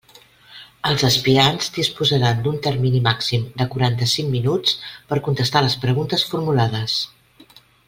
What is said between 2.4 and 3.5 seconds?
d'un termini màxim